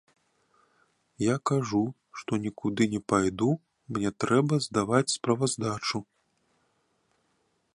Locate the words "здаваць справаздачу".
4.67-5.99